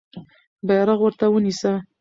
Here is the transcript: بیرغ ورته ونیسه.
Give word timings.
بیرغ 0.67 0.99
ورته 1.01 1.25
ونیسه. 1.29 1.73